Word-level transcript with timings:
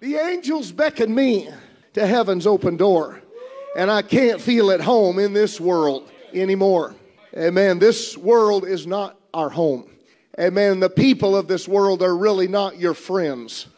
The 0.00 0.16
angels 0.16 0.72
beckon 0.72 1.14
me 1.14 1.48
to 1.94 2.06
heaven's 2.06 2.46
open 2.46 2.76
door, 2.76 3.22
and 3.76 3.90
I 3.90 4.02
can't 4.02 4.40
feel 4.40 4.70
at 4.70 4.80
home 4.80 5.18
in 5.18 5.32
this 5.32 5.58
world 5.58 6.10
anymore. 6.34 6.94
Amen. 7.34 7.78
This 7.78 8.14
world 8.16 8.66
is 8.66 8.86
not 8.86 9.18
our 9.32 9.48
home. 9.48 9.88
Amen. 10.38 10.80
The 10.80 10.90
people 10.90 11.34
of 11.34 11.48
this 11.48 11.66
world 11.66 12.02
are 12.02 12.14
really 12.14 12.46
not 12.46 12.78
your 12.78 12.92
friends. 12.92 13.68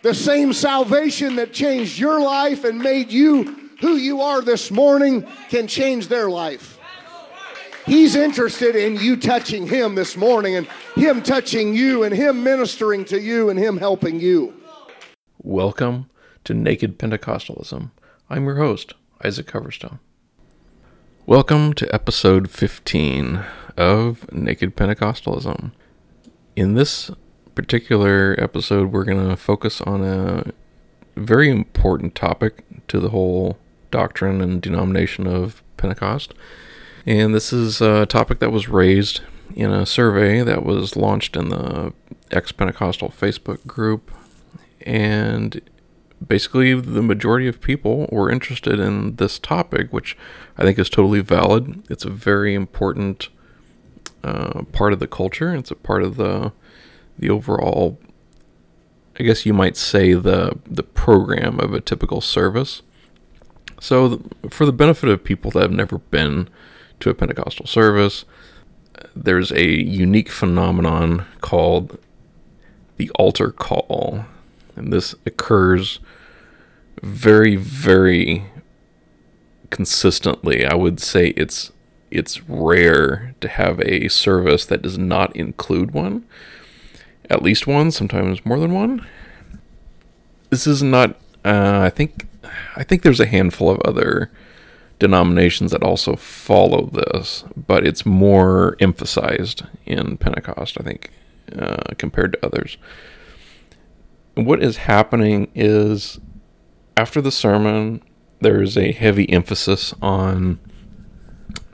The 0.00 0.14
same 0.14 0.54
salvation 0.54 1.36
that 1.36 1.52
changed 1.52 1.98
your 1.98 2.18
life 2.18 2.64
and 2.64 2.78
made 2.78 3.12
you 3.12 3.70
who 3.80 3.96
you 3.96 4.22
are 4.22 4.40
this 4.40 4.70
morning 4.70 5.26
can 5.50 5.66
change 5.66 6.08
their 6.08 6.30
life. 6.30 6.78
He's 7.84 8.16
interested 8.16 8.74
in 8.74 8.96
you 8.96 9.16
touching 9.16 9.66
him 9.66 9.94
this 9.94 10.16
morning 10.16 10.56
and 10.56 10.66
him 10.94 11.22
touching 11.22 11.74
you 11.74 12.04
and 12.04 12.14
him 12.14 12.42
ministering 12.42 13.04
to 13.06 13.20
you 13.20 13.50
and 13.50 13.58
him 13.58 13.76
helping 13.76 14.18
you. 14.18 14.57
Welcome 15.48 16.10
to 16.44 16.52
Naked 16.52 16.98
Pentecostalism. 16.98 17.90
I'm 18.28 18.44
your 18.44 18.56
host, 18.56 18.92
Isaac 19.24 19.46
Coverstone. 19.46 19.98
Welcome 21.24 21.72
to 21.72 21.88
episode 21.90 22.50
15 22.50 23.46
of 23.78 24.30
Naked 24.30 24.76
Pentecostalism. 24.76 25.72
In 26.54 26.74
this 26.74 27.10
particular 27.54 28.36
episode, 28.36 28.92
we're 28.92 29.04
going 29.04 29.26
to 29.26 29.38
focus 29.38 29.80
on 29.80 30.04
a 30.04 30.52
very 31.16 31.48
important 31.48 32.14
topic 32.14 32.62
to 32.88 33.00
the 33.00 33.08
whole 33.08 33.56
doctrine 33.90 34.42
and 34.42 34.60
denomination 34.60 35.26
of 35.26 35.62
Pentecost. 35.78 36.34
And 37.06 37.34
this 37.34 37.54
is 37.54 37.80
a 37.80 38.04
topic 38.04 38.40
that 38.40 38.52
was 38.52 38.68
raised 38.68 39.22
in 39.54 39.70
a 39.70 39.86
survey 39.86 40.42
that 40.42 40.62
was 40.62 40.94
launched 40.94 41.36
in 41.36 41.48
the 41.48 41.94
ex 42.30 42.52
Pentecostal 42.52 43.08
Facebook 43.08 43.66
group. 43.66 44.10
And 44.82 45.60
basically, 46.26 46.74
the 46.74 47.02
majority 47.02 47.48
of 47.48 47.60
people 47.60 48.08
were 48.10 48.30
interested 48.30 48.78
in 48.78 49.16
this 49.16 49.38
topic, 49.38 49.92
which 49.92 50.16
I 50.56 50.62
think 50.62 50.78
is 50.78 50.90
totally 50.90 51.20
valid. 51.20 51.82
It's 51.90 52.04
a 52.04 52.10
very 52.10 52.54
important 52.54 53.28
uh, 54.24 54.62
part 54.72 54.92
of 54.92 54.98
the 54.98 55.06
culture, 55.06 55.54
it's 55.54 55.70
a 55.70 55.76
part 55.76 56.02
of 56.02 56.16
the 56.16 56.52
the 57.20 57.30
overall 57.30 57.98
I 59.18 59.24
guess 59.24 59.44
you 59.44 59.52
might 59.52 59.76
say 59.76 60.14
the 60.14 60.58
the 60.64 60.84
program 60.84 61.58
of 61.58 61.74
a 61.74 61.80
typical 61.80 62.20
service. 62.20 62.82
So, 63.80 64.22
for 64.50 64.64
the 64.64 64.72
benefit 64.72 65.08
of 65.08 65.24
people 65.24 65.50
that 65.52 65.62
have 65.62 65.72
never 65.72 65.98
been 65.98 66.48
to 67.00 67.10
a 67.10 67.14
Pentecostal 67.14 67.66
service, 67.66 68.24
there's 69.14 69.52
a 69.52 69.66
unique 69.66 70.30
phenomenon 70.30 71.26
called 71.40 71.98
the 72.96 73.10
altar 73.10 73.50
call, 73.52 74.24
and 74.78 74.92
this 74.92 75.14
occurs 75.26 76.00
very, 77.02 77.56
very 77.56 78.44
consistently. 79.70 80.64
I 80.64 80.74
would 80.74 81.00
say 81.00 81.28
it's 81.28 81.72
it's 82.10 82.48
rare 82.48 83.34
to 83.42 83.48
have 83.48 83.80
a 83.80 84.08
service 84.08 84.64
that 84.64 84.80
does 84.80 84.96
not 84.96 85.36
include 85.36 85.90
one 85.90 86.24
at 87.30 87.42
least 87.42 87.66
one, 87.66 87.90
sometimes 87.90 88.44
more 88.44 88.58
than 88.58 88.72
one. 88.72 89.06
This 90.50 90.66
is 90.66 90.82
not. 90.82 91.10
Uh, 91.44 91.80
I 91.82 91.90
think. 91.90 92.26
I 92.76 92.84
think 92.84 93.02
there's 93.02 93.20
a 93.20 93.26
handful 93.26 93.70
of 93.70 93.80
other 93.80 94.30
denominations 94.98 95.70
that 95.70 95.82
also 95.82 96.16
follow 96.16 96.86
this, 96.86 97.44
but 97.56 97.86
it's 97.86 98.06
more 98.06 98.76
emphasized 98.80 99.64
in 99.84 100.16
Pentecost. 100.16 100.78
I 100.80 100.84
think 100.84 101.10
uh, 101.56 101.94
compared 101.98 102.32
to 102.32 102.46
others. 102.46 102.78
What 104.44 104.62
is 104.62 104.76
happening 104.76 105.50
is 105.52 106.20
after 106.96 107.20
the 107.20 107.32
sermon, 107.32 108.02
there's 108.40 108.78
a 108.78 108.92
heavy 108.92 109.28
emphasis 109.32 109.92
on 110.00 110.60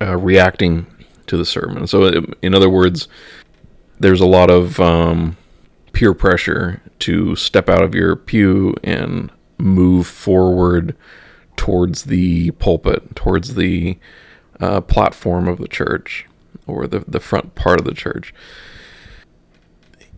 uh, 0.00 0.16
reacting 0.16 0.86
to 1.26 1.36
the 1.36 1.44
sermon. 1.44 1.86
So, 1.86 2.24
in 2.40 2.54
other 2.54 2.70
words, 2.70 3.06
there's 4.00 4.22
a 4.22 4.26
lot 4.26 4.50
of 4.50 4.80
um, 4.80 5.36
peer 5.92 6.14
pressure 6.14 6.80
to 7.00 7.36
step 7.36 7.68
out 7.68 7.82
of 7.82 7.94
your 7.94 8.16
pew 8.16 8.74
and 8.82 9.30
move 9.58 10.06
forward 10.06 10.96
towards 11.56 12.04
the 12.04 12.50
pulpit, 12.52 13.14
towards 13.14 13.56
the 13.56 13.98
uh, 14.58 14.80
platform 14.80 15.48
of 15.48 15.58
the 15.58 15.68
church 15.68 16.26
or 16.66 16.86
the, 16.86 17.00
the 17.00 17.20
front 17.20 17.54
part 17.54 17.78
of 17.78 17.84
the 17.84 17.94
church. 17.94 18.32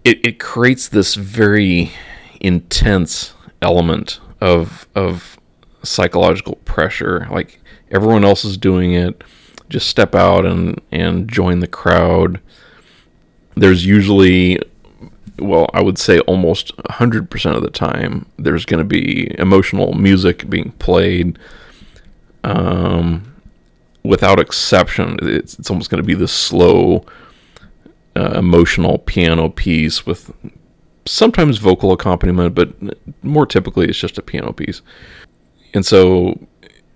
It, 0.05 0.25
it 0.25 0.39
creates 0.39 0.89
this 0.89 1.17
very 1.17 1.91
intense 2.41 3.35
element 3.63 4.21
of, 4.41 4.87
of 4.95 5.39
psychological 5.83 6.57
pressure. 6.65 7.27
Like 7.31 7.61
everyone 7.91 8.25
else 8.25 8.45
is 8.45 8.57
doing 8.57 8.93
it, 8.93 9.23
just 9.69 9.89
step 9.89 10.15
out 10.15 10.45
and, 10.45 10.81
and 10.91 11.29
join 11.29 11.61
the 11.61 11.67
crowd. 11.67 12.41
There's 13.55 13.87
usually 13.87 14.59
well, 15.39 15.69
I 15.75 15.83
would 15.83 15.99
say 15.99 16.21
almost 16.21 16.77
100% 16.77 17.57
of 17.57 17.63
the 17.63 17.71
time, 17.71 18.27
there's 18.39 18.65
going 18.65 18.79
to 18.79 18.85
be 18.85 19.39
emotional 19.39 19.93
music 19.95 20.49
being 20.49 20.73
played. 20.73 21.39
Um, 22.45 23.35
without 24.03 24.39
exception, 24.41 25.19
it's, 25.23 25.59
it's 25.59 25.71
almost 25.71 25.91
going 25.91 26.03
to 26.03 26.07
be 26.07 26.15
this 26.15 26.33
slow, 26.33 27.05
uh, 28.15 28.33
emotional 28.37 28.99
piano 28.99 29.49
piece 29.49 30.07
with 30.07 30.33
sometimes 31.07 31.59
vocal 31.59 31.93
accompaniment, 31.93 32.55
but 32.55 32.75
more 33.23 33.47
typically 33.47 33.87
it's 33.89 33.99
just 33.99 34.19
a 34.19 34.23
piano 34.23 34.53
piece. 34.53 34.83
And 35.75 35.85
so, 35.85 36.39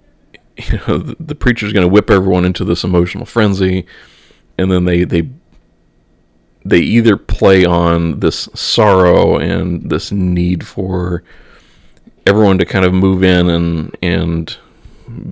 you 0.57 0.81
know, 0.87 0.99
the, 0.99 1.17
the 1.19 1.35
preacher's 1.35 1.73
going 1.73 1.87
to 1.87 1.93
whip 1.93 2.11
everyone 2.11 2.45
into 2.45 2.65
this 2.65 2.85
emotional 2.85 3.25
frenzy, 3.25 3.87
and 4.59 4.71
then 4.71 4.85
they, 4.85 5.05
they 5.05 5.29
they 6.65 6.81
either 6.81 7.17
play 7.17 7.65
on 7.65 8.21
this 8.21 8.49
sorrow 8.55 9.39
and 9.39 9.91
this 9.91 10.13
need 10.13 10.67
for 10.67 11.23
everyone 12.27 12.59
to 12.59 12.67
kind 12.67 12.85
of 12.85 12.93
move 12.93 13.25
in 13.25 13.49
and 13.49 13.97
and 14.03 14.59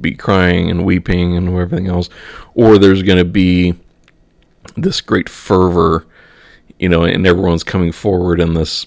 be 0.00 0.14
crying 0.14 0.70
and 0.70 0.84
weeping 0.84 1.36
and 1.36 1.48
everything 1.48 1.86
else, 1.86 2.08
or 2.54 2.78
there's 2.78 3.02
going 3.02 3.18
to 3.18 3.24
be 3.24 3.74
this 4.76 5.00
great 5.00 5.28
fervor, 5.28 6.06
you 6.78 6.88
know, 6.88 7.04
and 7.04 7.26
everyone's 7.26 7.64
coming 7.64 7.92
forward 7.92 8.40
in 8.40 8.54
this, 8.54 8.86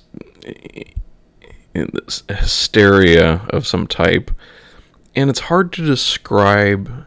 in 1.74 1.90
this 1.94 2.24
hysteria 2.30 3.46
of 3.50 3.68
some 3.68 3.88
type, 3.88 4.32
and 5.16 5.30
it's 5.30 5.42
hard 5.42 5.74
to 5.74 5.86
describe 5.86 7.06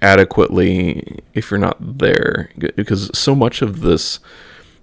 adequately 0.00 1.20
if 1.34 1.50
you're 1.50 1.58
not 1.58 1.98
there 1.98 2.50
because 2.76 3.10
so 3.18 3.34
much 3.34 3.62
of 3.62 3.80
this 3.80 4.20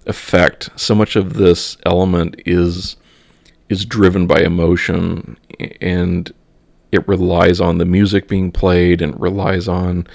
effect 0.04 0.68
so 0.76 0.94
much 0.94 1.16
of 1.16 1.34
this 1.34 1.78
element 1.86 2.38
is 2.44 2.96
is 3.70 3.86
driven 3.86 4.26
by 4.26 4.40
emotion 4.40 5.38
and 5.80 6.34
it 6.92 7.06
relies 7.08 7.60
on 7.60 7.78
the 7.78 7.84
music 7.84 8.28
being 8.28 8.52
played 8.52 9.02
and 9.02 9.18
relies 9.20 9.68
on 9.68 10.06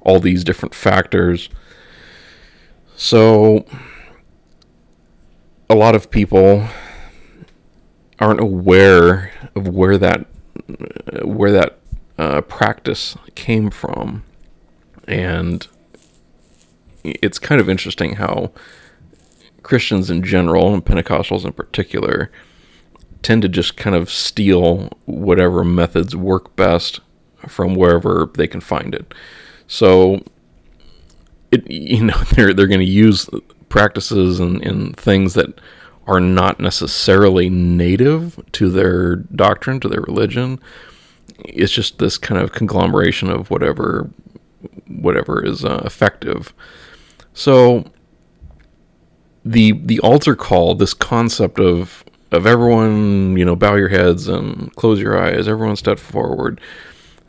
all 0.00 0.20
these 0.20 0.44
different 0.44 0.74
factors. 0.74 1.48
So 2.96 3.66
a 5.70 5.74
lot 5.74 5.94
of 5.94 6.10
people 6.10 6.66
aren't 8.18 8.40
aware 8.40 9.32
of 9.54 9.68
where 9.68 9.98
that 9.98 10.26
where 11.22 11.52
that 11.52 11.78
uh, 12.18 12.40
practice 12.42 13.16
came 13.34 13.70
from 13.70 14.24
and 15.06 15.68
it's 17.04 17.38
kind 17.38 17.60
of 17.60 17.68
interesting 17.68 18.16
how 18.16 18.50
Christians 19.62 20.10
in 20.10 20.22
general 20.22 20.74
and 20.74 20.84
Pentecostals 20.84 21.44
in 21.44 21.52
particular 21.52 22.30
tend 23.22 23.42
to 23.42 23.48
just 23.48 23.76
kind 23.76 23.94
of 23.96 24.10
steal 24.10 24.90
whatever 25.06 25.64
methods 25.64 26.14
work 26.14 26.54
best 26.56 27.00
from 27.46 27.74
wherever 27.74 28.30
they 28.34 28.46
can 28.46 28.60
find 28.60 28.94
it. 28.94 29.14
So 29.66 30.22
it 31.50 31.68
you 31.70 32.04
know 32.04 32.18
they're 32.34 32.52
they're 32.52 32.66
going 32.66 32.80
to 32.80 32.86
use 32.86 33.28
practices 33.68 34.40
and, 34.40 34.64
and 34.64 34.96
things 34.96 35.34
that 35.34 35.60
are 36.06 36.20
not 36.20 36.58
necessarily 36.58 37.50
native 37.50 38.42
to 38.52 38.70
their 38.70 39.16
doctrine, 39.16 39.78
to 39.80 39.88
their 39.88 40.00
religion. 40.00 40.58
It's 41.40 41.72
just 41.72 41.98
this 41.98 42.16
kind 42.18 42.40
of 42.40 42.52
conglomeration 42.52 43.30
of 43.30 43.50
whatever 43.50 44.10
whatever 44.88 45.44
is 45.44 45.64
uh, 45.64 45.82
effective. 45.84 46.52
So 47.34 47.84
the 49.44 49.72
the 49.72 50.00
altar 50.00 50.34
call, 50.34 50.74
this 50.74 50.94
concept 50.94 51.60
of 51.60 52.04
of 52.32 52.46
everyone, 52.46 53.36
you 53.36 53.44
know, 53.44 53.56
bow 53.56 53.74
your 53.74 53.88
heads 53.88 54.28
and 54.28 54.74
close 54.76 55.00
your 55.00 55.22
eyes, 55.22 55.46
everyone 55.46 55.76
step 55.76 55.98
forward. 55.98 56.60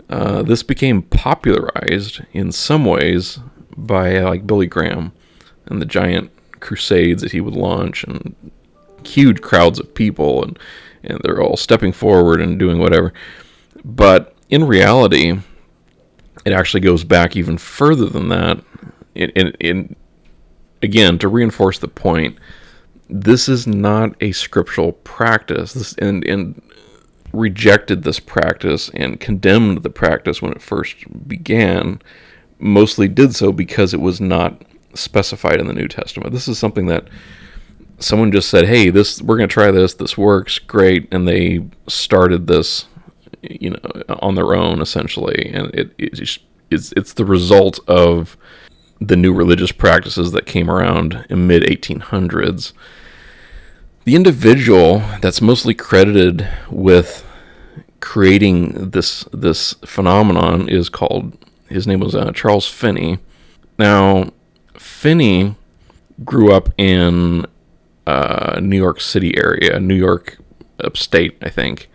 Uh, 0.09 0.41
this 0.41 0.63
became 0.63 1.03
popularized 1.03 2.21
in 2.33 2.51
some 2.51 2.83
ways 2.83 3.39
by 3.77 4.17
uh, 4.17 4.27
like 4.29 4.47
Billy 4.47 4.67
Graham 4.67 5.11
and 5.69 5.81
the 5.81 5.85
giant 5.85 6.31
crusades 6.59 7.21
that 7.21 7.31
he 7.31 7.41
would 7.41 7.55
launch 7.55 8.03
and 8.03 8.35
huge 9.03 9.41
crowds 9.41 9.79
of 9.79 9.93
people 9.93 10.43
and 10.43 10.59
and 11.03 11.19
they're 11.23 11.41
all 11.41 11.55
stepping 11.55 11.93
forward 11.93 12.41
and 12.41 12.59
doing 12.59 12.77
whatever. 12.77 13.13
But 13.85 14.35
in 14.49 14.65
reality, 14.65 15.39
it 16.45 16.51
actually 16.51 16.81
goes 16.81 17.03
back 17.03 17.35
even 17.35 17.57
further 17.57 18.07
than 18.07 18.29
that. 18.29 18.59
In, 19.15 19.29
in, 19.31 19.47
in 19.59 19.95
again, 20.81 21.17
to 21.19 21.27
reinforce 21.27 21.79
the 21.79 21.87
point, 21.87 22.37
this 23.09 23.47
is 23.49 23.65
not 23.65 24.15
a 24.21 24.31
scriptural 24.31 24.91
practice. 24.91 25.73
This 25.73 25.93
and 25.93 26.23
and 26.25 26.61
rejected 27.31 28.03
this 28.03 28.19
practice 28.19 28.89
and 28.93 29.19
condemned 29.19 29.83
the 29.83 29.89
practice 29.89 30.41
when 30.41 30.51
it 30.51 30.61
first 30.61 30.95
began. 31.27 32.01
Mostly 32.59 33.07
did 33.07 33.35
so 33.35 33.51
because 33.51 33.93
it 33.93 34.01
was 34.01 34.19
not 34.19 34.63
specified 34.93 35.59
in 35.59 35.67
the 35.67 35.73
New 35.73 35.87
Testament. 35.87 36.33
This 36.33 36.47
is 36.47 36.57
something 36.57 36.87
that 36.87 37.07
someone 37.99 38.31
just 38.31 38.49
said, 38.49 38.65
"Hey, 38.65 38.89
this 38.89 39.21
we're 39.21 39.37
going 39.37 39.49
to 39.49 39.53
try 39.53 39.71
this. 39.71 39.93
This 39.93 40.17
works 40.17 40.59
great," 40.59 41.07
and 41.11 41.27
they 41.27 41.65
started 41.87 42.47
this, 42.47 42.85
you 43.41 43.71
know, 43.71 44.03
on 44.19 44.35
their 44.35 44.53
own 44.53 44.81
essentially, 44.81 45.51
and 45.53 45.73
it, 45.73 45.93
it's 45.97 46.39
it's 46.71 46.91
it's 46.93 47.13
the 47.13 47.25
result 47.25 47.79
of 47.87 48.37
the 48.99 49.15
new 49.15 49.33
religious 49.33 49.71
practices 49.71 50.31
that 50.33 50.45
came 50.45 50.69
around 50.69 51.25
in 51.29 51.47
mid 51.47 51.63
1800s. 51.63 52.73
The 54.05 54.15
individual 54.15 54.99
that's 55.21 55.41
mostly 55.41 55.73
credited 55.73 56.47
with 56.69 57.25
creating 57.99 58.91
this 58.91 59.25
this 59.33 59.73
phenomenon 59.85 60.67
is 60.69 60.89
called 60.89 61.37
his 61.69 61.85
name 61.85 61.99
was 61.99 62.15
uh, 62.15 62.31
Charles 62.31 62.67
Finney. 62.67 63.19
Now, 63.77 64.31
Finney 64.99 65.55
grew 66.25 66.51
up 66.51 66.73
in 66.77 67.45
uh, 68.05 68.59
New 68.61 68.75
York 68.75 68.99
City 68.99 69.37
area, 69.37 69.79
New 69.79 69.95
York 69.95 70.39
upstate, 70.83 71.37
I 71.41 71.47
think. 71.47 71.89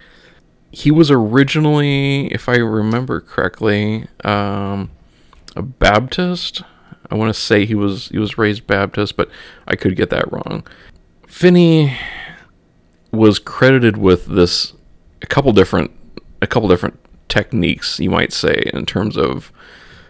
He 0.71 0.91
was 0.91 1.11
originally, 1.11 2.29
if 2.29 2.49
I 2.49 2.57
remember 2.57 3.21
correctly, 3.21 4.07
um, 4.25 4.91
a 5.55 5.61
Baptist. 5.61 6.63
I 7.11 7.17
want 7.17 7.29
to 7.29 7.39
say 7.39 7.67
he 7.67 7.75
was 7.75 8.09
he 8.09 8.19
was 8.19 8.39
raised 8.39 8.67
Baptist, 8.67 9.19
but 9.19 9.29
I 9.69 9.77
could 9.77 9.97
get 9.97 10.09
that 10.09 10.33
wrong. 10.33 10.67
Finney 11.27 11.99
was 13.13 13.39
credited 13.39 13.99
with 13.99 14.29
this 14.29 14.73
a 15.21 15.27
couple 15.27 15.53
different 15.53 15.91
a 16.41 16.47
couple 16.47 16.71
different 16.71 16.99
techniques, 17.29 18.01
you 18.01 18.09
might 18.09 18.33
say, 18.33 18.71
in 18.73 18.87
terms 18.87 19.19
of 19.19 19.53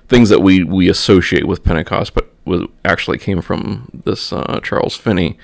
things 0.07 0.29
that 0.29 0.43
we 0.43 0.63
we 0.63 0.89
associate 0.89 1.49
with 1.49 1.65
Pentecost, 1.65 2.15
but 2.15 2.31
was 2.45 2.67
actually 2.85 3.19
came 3.19 3.41
from 3.41 3.89
this 4.05 4.33
uh, 4.33 4.61
Charles 4.63 4.97
Finney. 4.97 5.39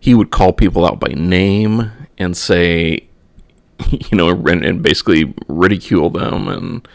He 0.00 0.14
would 0.14 0.30
call 0.30 0.52
people 0.52 0.86
out 0.86 1.00
by 1.00 1.08
name 1.08 1.90
and 2.18 2.36
say, 2.36 3.08
you 3.90 4.16
know, 4.16 4.30
and, 4.30 4.64
and 4.64 4.82
basically 4.82 5.34
ridicule 5.48 6.10
them 6.10 6.48
and 6.48 6.86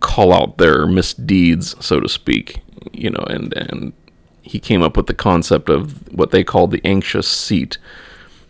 call 0.00 0.32
out 0.32 0.58
their 0.58 0.86
misdeeds, 0.86 1.74
so 1.84 2.00
to 2.00 2.08
speak. 2.08 2.62
You 2.92 3.10
know, 3.10 3.24
and 3.28 3.52
and 3.56 3.92
he 4.42 4.60
came 4.60 4.82
up 4.82 4.96
with 4.96 5.06
the 5.06 5.14
concept 5.14 5.68
of 5.68 6.12
what 6.12 6.30
they 6.30 6.44
called 6.44 6.70
the 6.70 6.80
anxious 6.84 7.26
seat. 7.26 7.78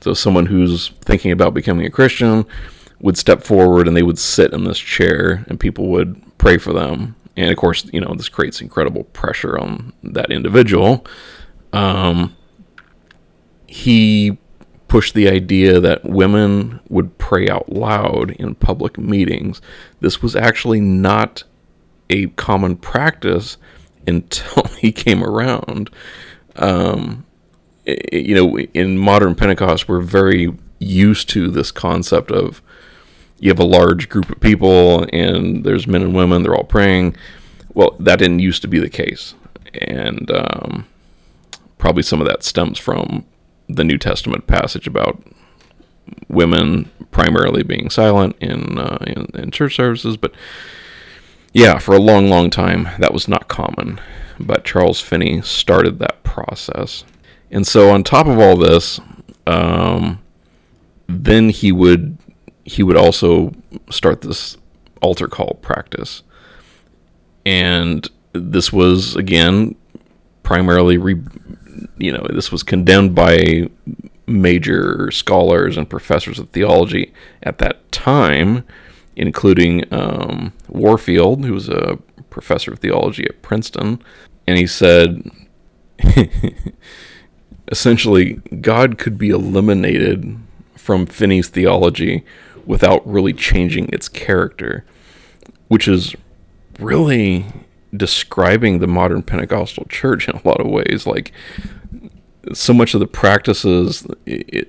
So 0.03 0.13
someone 0.13 0.47
who's 0.47 0.89
thinking 1.01 1.33
about 1.33 1.55
becoming 1.55 1.87
a 1.87 1.91
Christian 1.91 2.45
would 3.01 3.17
step 3.17 3.43
forward 3.43 3.89
and 3.89 3.97
they 3.97 4.03
would 4.03 4.19
sit 4.19 4.53
in 4.53 4.65
this 4.65 4.79
chair 4.79 5.45
and 5.49 5.59
people 5.59 5.89
would 5.89 6.21
pray 6.39 6.59
for 6.59 6.73
them 6.73 7.16
and 7.37 7.51
of 7.51 7.57
course, 7.57 7.85
you 7.93 8.01
know, 8.01 8.15
this 8.15 8.29
creates 8.29 8.61
incredible 8.61 9.05
pressure 9.05 9.59
on 9.59 9.93
that 10.03 10.31
individual. 10.31 11.07
Um, 11.73 12.37
he 13.67 14.39
pushed 14.89 15.15
the 15.15 15.29
idea 15.29 15.81
that 15.81 16.05
women 16.05 16.81
would 16.89 17.19
pray 17.19 17.49
out 17.49 17.71
loud 17.71 18.31
in 18.33 18.55
public 18.55 18.97
meetings. 18.97 19.61
This 20.01 20.23
was 20.23 20.37
actually 20.37 20.81
not 20.81 21.43
a 22.09 22.29
common 22.29 22.77
practice 22.77 23.57
until 24.07 24.63
he 24.79 24.93
came 24.93 25.23
around. 25.23 25.91
Um, 26.55 27.27
you 28.13 28.35
know, 28.35 28.59
in 28.59 28.99
modern 28.99 29.35
Pentecost, 29.35 29.89
we're 29.89 30.01
very 30.01 30.57
used 30.79 31.29
to 31.31 31.51
this 31.51 31.71
concept 31.71 32.31
of 32.31 32.63
you 33.39 33.51
have 33.51 33.59
a 33.59 33.65
large 33.65 34.09
group 34.09 34.31
of 34.31 34.41
people 34.41 35.07
and 35.13 35.65
there's 35.65 35.87
men 35.87 36.03
and 36.03 36.15
women, 36.15 36.43
they're 36.43 36.55
all 36.55 36.65
praying. 36.65 37.17
Well, 37.75 37.97
that 38.01 38.19
didn't 38.19 38.39
used 38.39 38.63
to 38.63 38.69
be 38.69 38.79
the 38.79 38.89
case. 38.89 39.35
And 39.75 40.31
um, 40.31 40.87
probably 41.79 42.03
some 42.03 42.21
of 42.21 42.27
that 42.29 42.43
stems 42.43 42.79
from 42.79 43.27
the 43.69 43.85
New 43.85 43.99
Testament 43.99 44.47
passage 44.47 44.87
about 44.87 45.23
women 46.29 46.91
primarily 47.11 47.63
being 47.63 47.91
silent 47.91 48.37
in, 48.41 48.79
uh, 48.79 48.99
in, 49.07 49.27
in 49.35 49.51
church 49.51 49.77
services. 49.77 50.17
But 50.17 50.33
yeah, 51.53 51.79
for 51.79 51.95
a 51.95 52.01
long, 52.01 52.29
long 52.29 52.51
time, 52.51 52.89
that 52.99 53.13
was 53.13 53.29
not 53.29 53.49
common. 53.49 54.01
But 54.39 54.65
Charles 54.65 55.01
Finney 55.01 55.43
started 55.43 55.99
that 55.99 56.23
process. 56.23 57.05
And 57.51 57.67
so, 57.67 57.91
on 57.91 58.03
top 58.03 58.27
of 58.27 58.39
all 58.39 58.57
this, 58.57 59.01
um, 59.47 60.21
then 61.07 61.49
he 61.49 61.73
would 61.73 62.19
he 62.67 62.83
would 62.83 62.97
also 62.97 63.53
start 63.91 64.21
this 64.21 64.59
altar 65.01 65.29
call 65.29 65.59
practice. 65.63 66.23
And 67.47 68.07
this 68.33 68.73
was, 68.73 69.15
again, 69.15 69.77
primarily, 70.43 70.99
re, 70.99 71.23
you 71.97 72.11
know, 72.11 72.27
this 72.29 72.51
was 72.51 72.65
condemned 72.65 73.15
by 73.15 73.71
major 74.27 75.13
scholars 75.13 75.77
and 75.77 75.89
professors 75.89 76.41
of 76.41 76.51
theology 76.51 77.15
at 77.45 77.59
that 77.59 77.91
time, 77.93 78.65
including 79.15 79.85
um, 79.95 80.53
Warfield, 80.69 81.45
who 81.45 81.53
was 81.53 81.69
a 81.69 81.99
professor 82.31 82.73
of 82.73 82.81
theology 82.81 83.25
at 83.27 83.43
Princeton. 83.43 84.03
And 84.49 84.59
he 84.59 84.67
said, 84.67 85.31
essentially, 87.69 88.41
God 88.61 88.99
could 88.99 89.17
be 89.17 89.31
eliminated 89.31 90.37
from 90.75 91.07
Finney's 91.07 91.49
theology 91.49 92.25
without 92.67 93.07
really 93.07 93.33
changing 93.33 93.89
its 93.93 94.09
character, 94.09 94.85
which 95.69 95.89
is 95.89 96.15
really 96.79 97.47
describing 97.97 98.79
the 98.79 98.87
modern 98.87 99.23
Pentecostal 99.23 99.87
church 99.89 100.29
in 100.29 100.37
a 100.37 100.47
lot 100.47 100.61
of 100.61 100.67
ways. 100.67 101.07
Like, 101.07 101.33
so 102.53 102.73
much 102.73 102.95
of 102.95 103.01
the 103.01 103.07
practices 103.07 104.07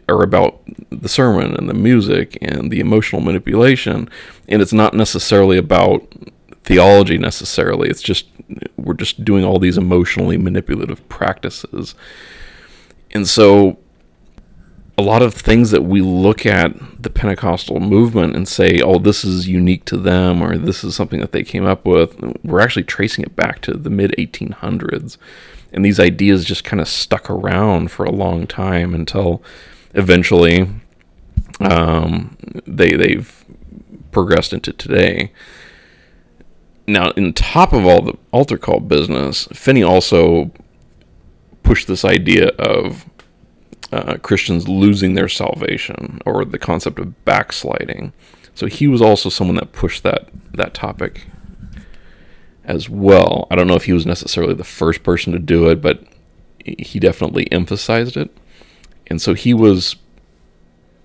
are 0.10 0.24
about 0.24 0.62
the 0.90 1.10
sermon 1.10 1.56
and 1.56 1.70
the 1.70 1.74
music 1.74 2.38
and 2.42 2.72
the 2.72 2.80
emotional 2.80 3.22
manipulation, 3.22 4.10
and 4.48 4.62
it's 4.62 4.74
not 4.74 4.94
necessarily 4.94 5.58
about 5.58 6.08
theology 6.64 7.18
necessarily. 7.18 7.90
It's 7.90 8.02
just 8.02 8.28
we're 8.78 8.94
just 8.94 9.24
doing 9.24 9.44
all 9.44 9.60
these 9.60 9.78
emotionally 9.78 10.38
manipulative 10.38 11.08
practices. 11.10 11.96
And 13.12 13.28
so 13.28 13.78
a 14.98 15.04
lot 15.04 15.22
of 15.22 15.34
things 15.36 15.70
that 15.72 15.84
we 15.84 16.02
look 16.02 16.46
at 16.46 16.74
the 17.02 17.10
Pentecostal 17.10 17.80
movement 17.80 18.36
and 18.36 18.48
say, 18.48 18.82
oh, 18.82 18.98
this 18.98 19.24
is 19.24 19.48
unique 19.48 19.86
to 19.86 19.98
them 19.98 20.42
or 20.42 20.58
this 20.58 20.84
is 20.84 20.96
something 20.96 21.20
that 21.20 21.32
they 21.32 21.44
came 21.44 21.66
up 21.66 21.86
with, 21.86 22.20
we're 22.44 22.60
actually 22.60 22.84
tracing 22.84 23.24
it 23.24 23.36
back 23.36 23.62
to 23.62 23.74
the 23.74 23.92
mid 23.92 24.16
1800s. 24.18 25.18
And 25.72 25.86
these 25.86 26.00
ideas 26.00 26.46
just 26.46 26.64
kind 26.64 26.82
of 26.82 26.88
stuck 26.88 27.30
around 27.30 27.92
for 27.92 28.06
a 28.06 28.12
long 28.12 28.48
time 28.48 28.96
until 28.96 29.44
eventually 29.94 30.68
um, 31.60 32.36
they, 32.66 32.96
they've 32.96 33.46
progressed 34.12 34.52
into 34.52 34.74
today. 34.74 35.32
Now, 36.88 37.12
in 37.12 37.34
top 37.34 37.72
of 37.72 37.86
all 37.86 38.02
the 38.02 38.18
altar 38.32 38.58
call 38.58 38.80
business, 38.80 39.48
Finney 39.52 39.84
also 39.84 40.52
pushed 41.62 41.88
this 41.88 42.04
idea 42.06 42.48
of 42.58 43.06
uh, 43.92 44.18
Christians 44.18 44.68
losing 44.68 45.14
their 45.14 45.30
salvation 45.30 46.22
or 46.26 46.44
the 46.46 46.60
concept 46.60 47.00
of 47.00 47.24
backsliding. 47.26 48.14
So 48.54 48.66
he 48.66 48.88
was 48.88 49.02
also 49.02 49.30
someone 49.30 49.56
that 49.58 49.72
pushed 49.72 50.04
that 50.04 50.30
that 50.54 50.74
topic 50.74 51.28
as 52.64 52.90
well. 52.90 53.48
I 53.50 53.56
don't 53.56 53.68
know 53.68 53.76
if 53.76 53.86
he 53.86 53.94
was 53.94 54.06
necessarily 54.06 54.54
the 54.54 54.64
first 54.64 55.04
person 55.04 55.32
to 55.34 55.40
do 55.40 55.70
it, 55.70 55.82
but 55.82 56.04
he 56.66 57.00
definitely 57.00 57.50
emphasized 57.52 58.18
it. 58.18 58.36
And 59.08 59.22
so 59.22 59.34
he 59.34 59.54
was 59.54 59.96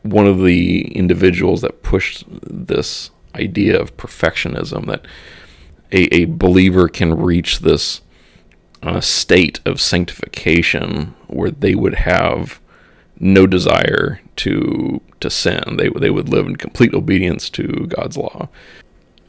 one 0.03 0.27
of 0.27 0.43
the 0.43 0.89
individuals 0.97 1.61
that 1.61 1.83
pushed 1.83 2.25
this 2.29 3.11
idea 3.37 3.81
of 3.81 3.97
perfectionism 3.97 4.87
that 4.87 5.07
a, 5.93 6.13
a 6.15 6.25
believer 6.25 6.89
can 6.89 7.17
reach 7.17 7.61
this 7.61 8.01
uh, 8.83 9.01
state 9.01 9.61
of 9.65 9.81
sanctification 9.81 11.15
where 11.29 11.51
they 11.51 11.75
would 11.75 11.95
have 11.95 12.61
no 13.23 13.47
desire 13.47 14.21
to 14.37 15.01
to 15.21 15.31
sin. 15.31 15.77
They 15.79 15.89
they 15.91 16.11
would 16.11 16.29
live 16.29 16.47
in 16.47 16.57
complete 16.57 16.95
obedience 16.95 17.49
to 17.51 17.87
God's 17.89 18.19
law. 18.19 18.49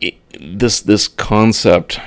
It, 0.01 0.15
this 0.41 0.81
this 0.81 1.07
concept 1.07 1.99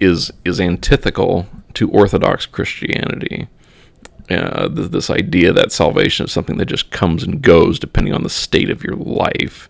is 0.00 0.32
is 0.44 0.60
antithetical 0.60 1.46
to 1.74 1.90
Orthodox 1.90 2.46
Christianity. 2.46 3.48
uh, 4.30 4.68
th- 4.68 4.90
this 4.90 5.10
idea 5.10 5.52
that 5.52 5.72
salvation 5.72 6.26
is 6.26 6.32
something 6.32 6.56
that 6.58 6.66
just 6.66 6.90
comes 6.90 7.22
and 7.22 7.42
goes 7.42 7.78
depending 7.78 8.14
on 8.14 8.22
the 8.22 8.30
state 8.30 8.70
of 8.70 8.82
your 8.82 8.96
life. 8.96 9.68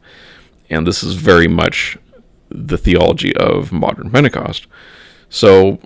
And 0.71 0.87
this 0.87 1.03
is 1.03 1.15
very 1.15 1.49
much 1.49 1.99
the 2.49 2.79
theology 2.79 3.35
of 3.37 3.73
modern 3.73 4.11
Pentecost. 4.11 4.67
So, 5.29 5.79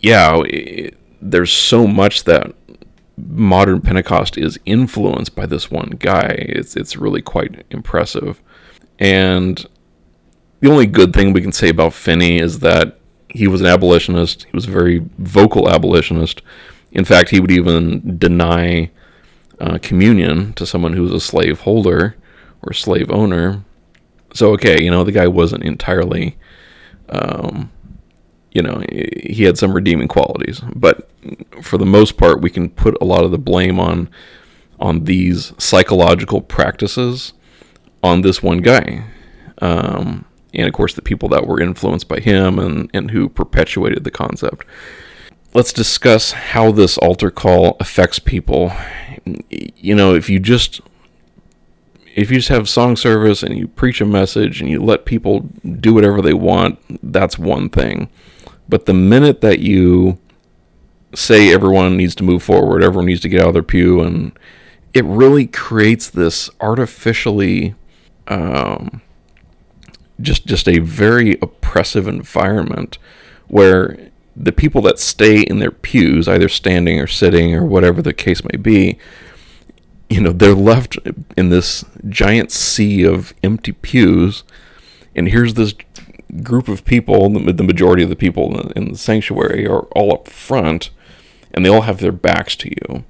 yeah, 0.00 0.40
it, 0.46 0.98
there's 1.20 1.52
so 1.52 1.86
much 1.86 2.24
that 2.24 2.54
modern 3.16 3.80
Pentecost 3.80 4.36
is 4.36 4.58
influenced 4.64 5.34
by 5.34 5.46
this 5.46 5.70
one 5.70 5.96
guy. 5.98 6.34
It's 6.48 6.76
it's 6.76 6.96
really 6.96 7.22
quite 7.22 7.64
impressive. 7.70 8.40
And 8.98 9.64
the 10.60 10.70
only 10.70 10.86
good 10.86 11.12
thing 11.12 11.32
we 11.32 11.42
can 11.42 11.52
say 11.52 11.68
about 11.68 11.92
Finney 11.92 12.38
is 12.38 12.60
that 12.60 12.98
he 13.28 13.48
was 13.48 13.60
an 13.60 13.66
abolitionist. 13.66 14.44
He 14.44 14.52
was 14.52 14.66
a 14.66 14.70
very 14.70 15.04
vocal 15.18 15.68
abolitionist. 15.68 16.42
In 16.92 17.04
fact, 17.04 17.30
he 17.30 17.40
would 17.40 17.50
even 17.50 18.18
deny 18.18 18.90
uh, 19.60 19.78
communion 19.82 20.52
to 20.54 20.66
someone 20.66 20.94
who 20.94 21.02
was 21.02 21.12
a 21.12 21.20
slave 21.20 21.60
holder 21.60 22.16
or 22.62 22.72
slave 22.72 23.10
owner. 23.10 23.64
So, 24.32 24.52
okay, 24.52 24.82
you 24.82 24.90
know, 24.90 25.04
the 25.04 25.12
guy 25.12 25.26
wasn't 25.26 25.64
entirely, 25.64 26.36
um, 27.08 27.70
you 28.56 28.62
know, 28.62 28.82
he 28.90 29.42
had 29.44 29.58
some 29.58 29.74
redeeming 29.74 30.08
qualities. 30.08 30.62
But 30.74 31.10
for 31.60 31.76
the 31.76 31.84
most 31.84 32.16
part, 32.16 32.40
we 32.40 32.48
can 32.48 32.70
put 32.70 32.96
a 33.02 33.04
lot 33.04 33.22
of 33.22 33.30
the 33.30 33.38
blame 33.38 33.78
on 33.78 34.08
on 34.80 35.04
these 35.04 35.52
psychological 35.58 36.40
practices 36.40 37.34
on 38.02 38.22
this 38.22 38.42
one 38.42 38.58
guy. 38.58 39.04
Um, 39.58 40.24
and 40.54 40.66
of 40.66 40.72
course, 40.72 40.94
the 40.94 41.02
people 41.02 41.28
that 41.30 41.46
were 41.46 41.60
influenced 41.60 42.08
by 42.08 42.18
him 42.20 42.58
and, 42.58 42.90
and 42.94 43.10
who 43.10 43.28
perpetuated 43.28 44.04
the 44.04 44.10
concept. 44.10 44.64
Let's 45.52 45.72
discuss 45.74 46.32
how 46.32 46.72
this 46.72 46.96
altar 46.96 47.30
call 47.30 47.76
affects 47.78 48.18
people. 48.18 48.72
You 49.26 49.94
know, 49.94 50.14
if 50.14 50.30
you 50.30 50.40
just 50.40 50.80
if 52.14 52.30
you 52.30 52.38
just 52.38 52.48
have 52.48 52.70
song 52.70 52.96
service 52.96 53.42
and 53.42 53.58
you 53.58 53.68
preach 53.68 54.00
a 54.00 54.06
message 54.06 54.62
and 54.62 54.70
you 54.70 54.82
let 54.82 55.04
people 55.04 55.40
do 55.80 55.92
whatever 55.92 56.22
they 56.22 56.32
want, 56.32 56.78
that's 57.02 57.38
one 57.38 57.68
thing. 57.68 58.08
But 58.68 58.86
the 58.86 58.94
minute 58.94 59.40
that 59.42 59.60
you 59.60 60.18
say 61.14 61.52
everyone 61.52 61.96
needs 61.96 62.14
to 62.16 62.24
move 62.24 62.42
forward, 62.42 62.82
everyone 62.82 63.06
needs 63.06 63.20
to 63.20 63.28
get 63.28 63.40
out 63.40 63.48
of 63.48 63.54
their 63.54 63.62
pew, 63.62 64.00
and 64.00 64.36
it 64.92 65.04
really 65.04 65.46
creates 65.46 66.10
this 66.10 66.50
artificially, 66.60 67.74
um, 68.28 69.02
just 70.20 70.46
just 70.46 70.68
a 70.68 70.78
very 70.78 71.38
oppressive 71.42 72.08
environment 72.08 72.98
where 73.48 74.10
the 74.34 74.52
people 74.52 74.82
that 74.82 74.98
stay 74.98 75.40
in 75.40 75.58
their 75.60 75.70
pews, 75.70 76.28
either 76.28 76.48
standing 76.48 77.00
or 77.00 77.06
sitting 77.06 77.54
or 77.54 77.64
whatever 77.64 78.02
the 78.02 78.12
case 78.12 78.42
may 78.44 78.58
be, 78.58 78.98
you 80.10 80.20
know, 80.20 80.32
they're 80.32 80.54
left 80.54 80.98
in 81.36 81.48
this 81.48 81.84
giant 82.08 82.50
sea 82.50 83.02
of 83.04 83.32
empty 83.42 83.72
pews, 83.72 84.44
and 85.14 85.28
here's 85.28 85.54
this 85.54 85.74
group 86.42 86.68
of 86.68 86.84
people, 86.84 87.30
the 87.30 87.62
majority 87.62 88.02
of 88.02 88.08
the 88.08 88.16
people 88.16 88.70
in 88.70 88.92
the 88.92 88.98
sanctuary 88.98 89.66
are 89.66 89.82
all 89.92 90.12
up 90.12 90.28
front, 90.28 90.90
and 91.52 91.64
they 91.64 91.68
all 91.68 91.82
have 91.82 92.00
their 92.00 92.12
backs 92.12 92.56
to 92.56 92.68
you. 92.68 93.04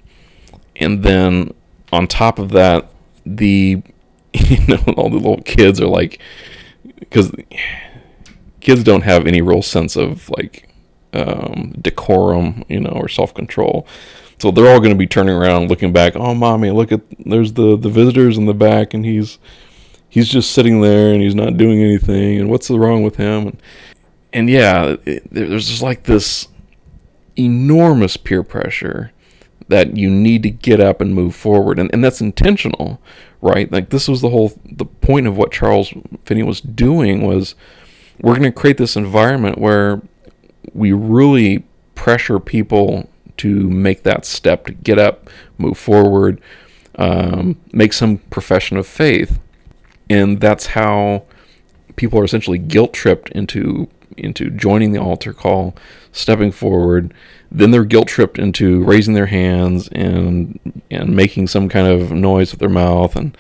And 0.77 1.03
then 1.03 1.55
on 1.93 2.07
top 2.07 2.39
of 2.39 2.51
that, 2.51 2.89
the 3.25 3.83
you 4.33 4.67
know 4.67 4.83
all 4.97 5.09
the 5.09 5.17
little 5.17 5.43
kids 5.43 5.81
are 5.81 5.89
like, 5.89 6.21
because 6.99 7.33
kids 8.61 8.83
don't 8.85 9.03
have 9.03 9.27
any 9.27 9.41
real 9.41 9.63
sense 9.63 9.97
of 9.97 10.29
like 10.31 10.69
um, 11.13 11.75
decorum, 11.81 12.65
you 12.69 12.81
know, 12.81 12.91
or 12.91 13.09
self 13.09 13.33
control. 13.33 13.87
So 14.39 14.51
they're 14.51 14.71
all 14.71 14.81
going 14.81 14.91
to 14.91 14.97
be 14.97 15.07
turning 15.07 15.35
around, 15.35 15.71
looking 15.71 15.93
back. 15.93 16.15
Oh, 16.15 16.35
mommy, 16.35 16.71
look 16.71 16.93
at 16.93 17.01
there's 17.19 17.55
the 17.55 17.77
the 17.77 17.89
visitors 17.89 18.37
in 18.37 18.47
the 18.47 18.55
back, 18.55 18.93
and 18.93 19.05
he's 19.05 19.39
he's 20.09 20.29
just 20.29 20.51
sitting 20.53 20.81
there 20.81 21.13
and 21.13 21.23
he's 21.23 21.35
not 21.35 21.57
doing 21.57 21.83
anything. 21.83 22.39
And 22.39 22.51
what's 22.51 22.71
wrong 22.71 23.03
with 23.03 23.17
him? 23.17 23.49
And, 23.49 23.63
and 24.33 24.51
yeah, 24.51 24.97
it, 25.05 25.31
there's 25.31 25.69
just 25.69 25.83
like 25.83 26.05
this 26.05 26.49
enormous 27.37 28.17
peer 28.17 28.43
pressure 28.43 29.13
that 29.69 29.97
you 29.97 30.09
need 30.09 30.43
to 30.45 30.51
get 30.51 30.81
up 30.81 31.01
and 31.01 31.15
move 31.15 31.35
forward, 31.35 31.79
and 31.79 31.91
and 31.93 32.05
that's 32.05 32.21
intentional, 32.21 33.01
right? 33.41 33.71
Like 33.71 33.91
this 33.91 34.09
was 34.09 34.21
the 34.21 34.31
whole 34.31 34.53
the 34.65 34.85
point 34.85 35.27
of 35.27 35.37
what 35.37 35.53
Charles 35.53 35.93
Finney 36.25 36.43
was 36.43 36.61
doing 36.61 37.27
was 37.27 37.55
we're 38.21 38.37
going 38.37 38.45
to 38.45 38.53
create 38.53 38.79
this 38.79 38.97
environment 38.97 39.59
where 39.59 40.01
we 40.73 40.93
really 40.93 41.65
pressure 41.95 42.39
people 42.39 43.09
to 43.39 43.69
make 43.69 44.03
that 44.05 44.25
step 44.25 44.67
to 44.67 44.73
get 44.73 44.99
up, 44.99 45.29
move 45.59 45.77
forward, 45.77 46.41
um, 46.97 47.61
make 47.73 47.93
some 47.93 48.19
profession 48.19 48.77
of 48.77 48.87
faith, 48.87 49.39
and 50.09 50.41
that's 50.41 50.67
how 50.69 51.25
people 51.97 52.19
are 52.19 52.25
essentially 52.25 52.59
guilt 52.59 52.93
tripped 52.93 53.31
into 53.31 53.89
into 54.17 54.51
joining 54.51 54.93
the 54.93 55.01
altar 55.01 55.33
call, 55.33 55.75
stepping 56.13 56.53
forward. 56.53 57.13
Then 57.51 57.71
they're 57.71 57.85
guilt 57.85 58.09
tripped 58.09 58.39
into 58.39 58.83
raising 58.85 59.15
their 59.15 59.27
hands 59.27 59.89
and 59.89 60.59
and 60.91 61.15
making 61.15 61.49
some 61.49 61.69
kind 61.69 61.87
of 61.87 62.13
noise 62.13 62.53
with 62.53 62.61
their 62.61 62.69
mouth, 62.69 63.17
and 63.17 63.37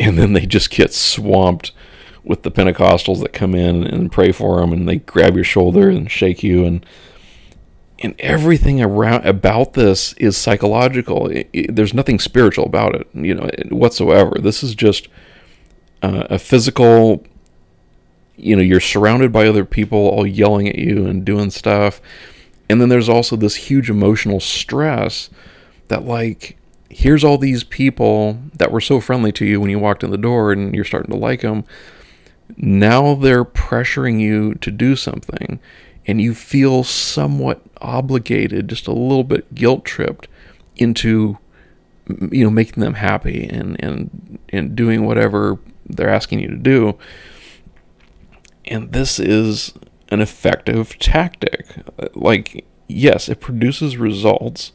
and 0.00 0.18
then 0.18 0.32
they 0.32 0.46
just 0.46 0.70
get 0.70 0.92
swamped 0.92 1.72
with 2.24 2.42
the 2.42 2.50
Pentecostals 2.50 3.20
that 3.20 3.32
come 3.32 3.54
in 3.54 3.84
and 3.84 4.12
pray 4.12 4.32
for 4.32 4.60
them, 4.60 4.72
and 4.72 4.88
they 4.88 4.96
grab 4.96 5.34
your 5.34 5.44
shoulder 5.44 5.88
and 5.88 6.10
shake 6.10 6.42
you 6.42 6.64
and 6.64 6.84
and 8.02 8.14
everything 8.18 8.82
around 8.82 9.24
about 9.24 9.74
this 9.74 10.12
is 10.14 10.36
psychological. 10.36 11.28
It, 11.28 11.48
it, 11.52 11.76
there's 11.76 11.94
nothing 11.94 12.18
spiritual 12.18 12.66
about 12.66 12.96
it, 12.96 13.06
you 13.14 13.34
know, 13.34 13.48
whatsoever. 13.70 14.38
This 14.40 14.64
is 14.64 14.74
just 14.74 15.08
uh, 16.02 16.26
a 16.30 16.38
physical. 16.38 17.24
You 18.36 18.56
know, 18.56 18.62
you're 18.62 18.80
surrounded 18.80 19.30
by 19.30 19.46
other 19.46 19.64
people 19.64 19.98
all 19.98 20.26
yelling 20.26 20.68
at 20.68 20.76
you 20.76 21.06
and 21.06 21.24
doing 21.24 21.50
stuff, 21.50 22.00
and 22.68 22.80
then 22.80 22.88
there's 22.88 23.08
also 23.08 23.36
this 23.36 23.56
huge 23.56 23.90
emotional 23.90 24.40
stress 24.40 25.30
that, 25.88 26.04
like, 26.04 26.56
here's 26.88 27.22
all 27.22 27.38
these 27.38 27.62
people 27.62 28.38
that 28.54 28.72
were 28.72 28.80
so 28.80 29.00
friendly 29.00 29.32
to 29.32 29.44
you 29.44 29.60
when 29.60 29.70
you 29.70 29.78
walked 29.78 30.02
in 30.02 30.10
the 30.10 30.18
door, 30.18 30.50
and 30.50 30.74
you're 30.74 30.84
starting 30.84 31.10
to 31.10 31.16
like 31.16 31.42
them. 31.42 31.64
Now 32.56 33.14
they're 33.14 33.44
pressuring 33.44 34.20
you 34.20 34.54
to 34.56 34.70
do 34.70 34.96
something 34.96 35.60
and 36.06 36.20
you 36.20 36.34
feel 36.34 36.84
somewhat 36.84 37.62
obligated, 37.80 38.68
just 38.68 38.86
a 38.86 38.92
little 38.92 39.24
bit 39.24 39.54
guilt 39.54 39.84
tripped 39.84 40.28
into 40.76 41.38
you 42.30 42.42
know 42.42 42.50
making 42.50 42.82
them 42.82 42.94
happy 42.94 43.44
and 43.44 43.76
and 43.82 44.38
and 44.48 44.74
doing 44.74 45.06
whatever 45.06 45.58
they're 45.86 46.08
asking 46.08 46.40
you 46.40 46.48
to 46.48 46.56
do. 46.56 46.98
And 48.64 48.92
this 48.92 49.18
is 49.18 49.74
an 50.10 50.20
effective 50.20 50.98
tactic. 50.98 51.66
Like 52.14 52.64
yes, 52.88 53.28
it 53.28 53.40
produces 53.40 53.96
results 53.96 54.72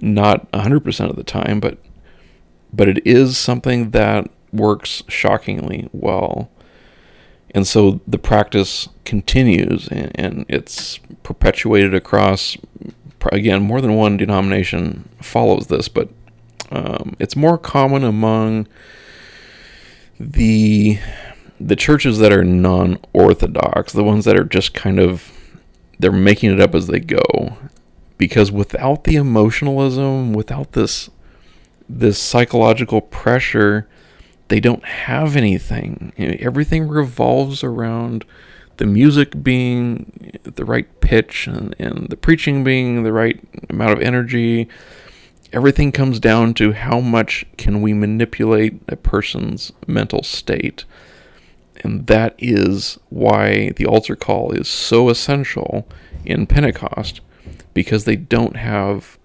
not 0.00 0.50
100% 0.52 1.10
of 1.10 1.16
the 1.16 1.24
time, 1.24 1.60
but 1.60 1.78
but 2.72 2.88
it 2.88 3.06
is 3.06 3.38
something 3.38 3.90
that 3.90 4.28
works 4.52 5.04
shockingly 5.08 5.88
well. 5.92 6.50
And 7.54 7.68
so 7.68 8.00
the 8.04 8.18
practice 8.18 8.88
continues 9.04 9.86
and, 9.86 10.10
and 10.16 10.44
it's 10.48 10.98
perpetuated 11.22 11.94
across, 11.94 12.56
again, 13.30 13.62
more 13.62 13.80
than 13.80 13.94
one 13.94 14.16
denomination 14.16 15.08
follows 15.20 15.68
this, 15.68 15.86
but 15.88 16.08
um, 16.72 17.14
it's 17.20 17.36
more 17.36 17.56
common 17.56 18.02
among 18.02 18.66
the 20.18 20.98
the 21.60 21.76
churches 21.76 22.18
that 22.18 22.32
are 22.32 22.44
non-orthodox, 22.44 23.92
the 23.92 24.04
ones 24.04 24.24
that 24.24 24.36
are 24.36 24.44
just 24.44 24.74
kind 24.74 24.98
of 24.98 25.32
they're 25.98 26.12
making 26.12 26.52
it 26.52 26.60
up 26.60 26.74
as 26.74 26.86
they 26.86 27.00
go. 27.00 27.56
Because 28.18 28.52
without 28.52 29.04
the 29.04 29.16
emotionalism, 29.16 30.32
without 30.32 30.72
this 30.72 31.10
this 31.88 32.18
psychological 32.18 33.00
pressure, 33.00 33.88
they 34.48 34.60
don't 34.60 34.84
have 34.84 35.36
anything. 35.36 36.12
Everything 36.18 36.88
revolves 36.88 37.62
around 37.62 38.24
the 38.76 38.86
music 38.86 39.42
being 39.42 40.38
the 40.42 40.64
right 40.64 41.00
pitch 41.00 41.46
and, 41.46 41.74
and 41.78 42.08
the 42.08 42.16
preaching 42.16 42.64
being 42.64 43.02
the 43.02 43.12
right 43.12 43.40
amount 43.70 43.92
of 43.92 44.00
energy. 44.00 44.68
Everything 45.54 45.92
comes 45.92 46.18
down 46.18 46.52
to 46.54 46.72
how 46.72 46.98
much 46.98 47.46
can 47.56 47.80
we 47.80 47.94
manipulate 47.94 48.80
a 48.88 48.96
person's 48.96 49.70
mental 49.86 50.24
state. 50.24 50.84
And 51.84 52.08
that 52.08 52.34
is 52.38 52.98
why 53.08 53.70
the 53.76 53.86
altar 53.86 54.16
call 54.16 54.50
is 54.50 54.66
so 54.66 55.08
essential 55.08 55.86
in 56.24 56.48
Pentecost 56.48 57.20
because 57.72 58.04
they 58.04 58.16
don't 58.16 58.56
have 58.56 59.16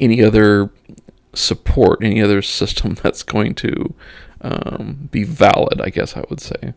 any 0.00 0.24
other 0.24 0.70
support, 1.34 2.02
any 2.02 2.20
other 2.20 2.42
system 2.42 2.94
that's 3.02 3.22
going 3.22 3.54
to 3.54 3.94
um, 4.40 5.08
be 5.12 5.22
valid, 5.22 5.80
I 5.80 5.90
guess 5.90 6.16
I 6.16 6.24
would 6.28 6.40
say. 6.40 6.74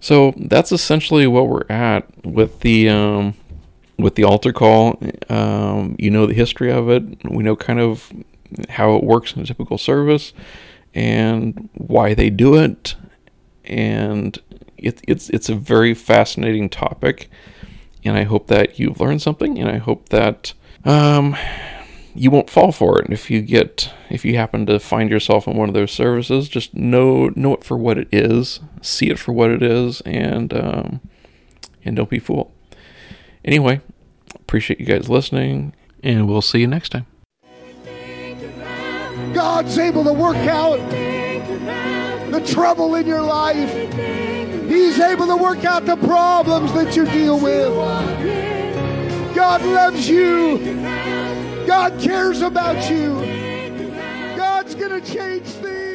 So 0.00 0.34
that's 0.36 0.72
essentially 0.72 1.28
what 1.28 1.46
we're 1.46 1.66
at 1.68 2.04
with 2.26 2.60
the 2.60 2.88
um, 2.88 3.34
with 3.98 4.14
the 4.14 4.24
altar 4.24 4.52
call, 4.52 5.00
um, 5.28 5.96
you 5.98 6.10
know 6.10 6.26
the 6.26 6.34
history 6.34 6.70
of 6.70 6.88
it. 6.88 7.02
We 7.28 7.42
know 7.42 7.56
kind 7.56 7.80
of 7.80 8.12
how 8.70 8.96
it 8.96 9.04
works 9.04 9.34
in 9.34 9.42
a 9.42 9.46
typical 9.46 9.76
service 9.78 10.32
and 10.94 11.68
why 11.74 12.14
they 12.14 12.30
do 12.30 12.56
it. 12.56 12.94
And 13.64 14.38
it, 14.76 15.00
it's 15.06 15.28
it's 15.30 15.48
a 15.48 15.54
very 15.54 15.94
fascinating 15.94 16.70
topic, 16.70 17.28
and 18.04 18.16
I 18.16 18.22
hope 18.22 18.46
that 18.46 18.78
you've 18.78 19.00
learned 19.00 19.20
something, 19.20 19.58
and 19.58 19.68
I 19.68 19.78
hope 19.78 20.08
that 20.08 20.54
um, 20.84 21.36
you 22.14 22.30
won't 22.30 22.48
fall 22.48 22.72
for 22.72 22.98
it. 22.98 23.04
And 23.04 23.12
if 23.12 23.30
you 23.30 23.42
get 23.42 23.92
if 24.08 24.24
you 24.24 24.36
happen 24.36 24.64
to 24.66 24.78
find 24.78 25.10
yourself 25.10 25.46
in 25.46 25.56
one 25.56 25.68
of 25.68 25.74
those 25.74 25.92
services, 25.92 26.48
just 26.48 26.74
know 26.74 27.30
know 27.34 27.54
it 27.54 27.64
for 27.64 27.76
what 27.76 27.98
it 27.98 28.08
is, 28.12 28.60
see 28.80 29.10
it 29.10 29.18
for 29.18 29.32
what 29.32 29.50
it 29.50 29.62
is, 29.62 30.00
and 30.02 30.54
um, 30.54 31.00
and 31.84 31.96
don't 31.96 32.08
be 32.08 32.20
fooled. 32.20 32.52
Anyway, 33.44 33.80
appreciate 34.34 34.80
you 34.80 34.86
guys 34.86 35.08
listening, 35.08 35.74
and 36.02 36.28
we'll 36.28 36.42
see 36.42 36.60
you 36.60 36.66
next 36.66 36.90
time. 36.90 37.06
God's 39.34 39.78
able 39.78 40.04
to 40.04 40.12
work 40.12 40.36
out 40.36 40.78
the 42.30 42.40
trouble 42.40 42.94
in 42.94 43.06
your 43.06 43.22
life. 43.22 43.72
He's 44.68 44.98
able 45.00 45.26
to 45.26 45.36
work 45.36 45.64
out 45.64 45.86
the 45.86 45.96
problems 45.96 46.72
that 46.74 46.94
you 46.96 47.04
deal 47.06 47.38
with. 47.38 47.74
God 49.34 49.62
loves 49.62 50.08
you. 50.08 50.58
God 51.66 52.00
cares 52.00 52.42
about 52.42 52.90
you. 52.90 53.14
God's 54.36 54.74
going 54.74 55.00
to 55.00 55.12
change 55.12 55.46
things. 55.46 55.87